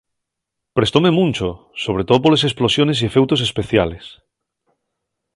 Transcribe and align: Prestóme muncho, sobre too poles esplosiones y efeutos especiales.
Prestóme 0.77 1.11
muncho, 1.19 1.47
sobre 1.83 2.05
too 2.07 2.19
poles 2.23 2.43
esplosiones 2.49 2.97
y 3.01 3.05
efeutos 3.09 3.41
especiales. 3.47 4.05